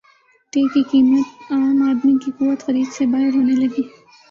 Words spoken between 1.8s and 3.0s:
دمی کی قوت خرید